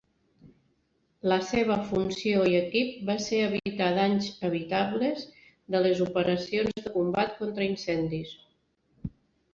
[1.31, 5.29] La seva funció i equip va ser evitar danys evitables
[5.77, 8.37] de les operacions de combat contra incendis.